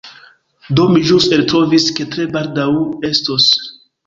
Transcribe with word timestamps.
Do 0.79 0.85
mi 0.93 1.03
ĵus 1.09 1.27
eltrovis 1.37 1.85
ke 1.99 2.07
tre 2.17 2.27
baldaŭ 2.33 2.67
estos 3.13 3.51